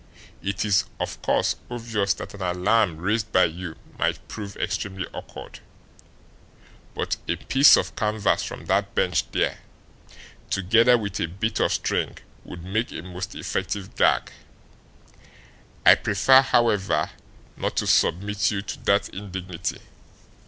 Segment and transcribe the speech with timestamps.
[0.41, 5.59] It is, of course, obvious that an alarm raised by you might prove extremely awkward,
[6.95, 9.59] but a piece of canvas from that bench there,
[10.49, 14.31] together with a bit of string, would make a most effective gag.
[15.85, 17.11] I prefer, however,
[17.55, 19.81] not to submit you to that indignity.